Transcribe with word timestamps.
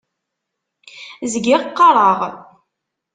Zgiɣ 1.31 1.61
qqaṛeɣ. 1.65 2.19